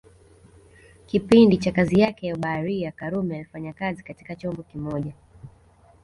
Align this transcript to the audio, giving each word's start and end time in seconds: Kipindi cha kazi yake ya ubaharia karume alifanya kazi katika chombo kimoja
Kipindi 1.05 1.57
cha 1.57 1.71
kazi 1.71 1.99
yake 1.99 2.27
ya 2.27 2.35
ubaharia 2.35 2.91
karume 2.91 3.35
alifanya 3.35 3.73
kazi 3.73 4.03
katika 4.03 4.35
chombo 4.35 4.63
kimoja 4.63 5.13